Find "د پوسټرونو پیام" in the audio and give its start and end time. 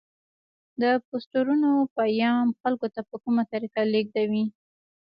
0.81-2.45